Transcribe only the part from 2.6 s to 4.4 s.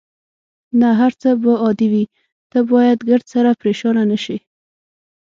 باید ګردسره پرېشانه نه شې.